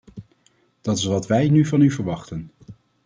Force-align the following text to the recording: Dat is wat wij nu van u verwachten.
Dat 0.81 0.97
is 0.97 1.03
wat 1.05 1.27
wij 1.27 1.49
nu 1.49 1.65
van 1.65 1.81
u 1.81 1.91
verwachten. 1.91 2.51